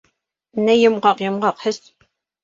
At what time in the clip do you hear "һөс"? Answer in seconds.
1.67-1.79